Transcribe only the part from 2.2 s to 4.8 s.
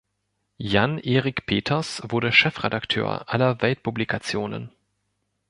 Chefredakteur aller "Welt"-Publikationen.